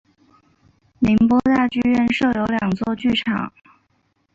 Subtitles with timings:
[0.97, 3.53] 宁波大剧院设有两座剧场。